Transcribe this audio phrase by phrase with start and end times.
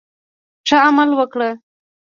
[0.67, 1.49] ښه عمل وکړه.